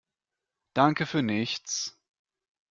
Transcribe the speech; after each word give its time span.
Danke 0.73 1.05
für 1.05 1.21
nichts! 1.21 1.95